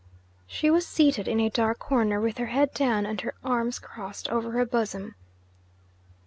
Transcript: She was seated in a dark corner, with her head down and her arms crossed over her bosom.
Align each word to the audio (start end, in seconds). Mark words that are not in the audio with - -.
She 0.47 0.71
was 0.71 0.87
seated 0.87 1.27
in 1.27 1.39
a 1.39 1.51
dark 1.51 1.77
corner, 1.77 2.19
with 2.19 2.39
her 2.39 2.47
head 2.47 2.73
down 2.73 3.05
and 3.05 3.21
her 3.21 3.35
arms 3.43 3.77
crossed 3.77 4.27
over 4.29 4.49
her 4.53 4.65
bosom. 4.65 5.13